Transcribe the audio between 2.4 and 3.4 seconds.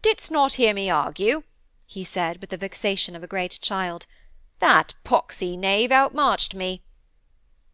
with the vexation of a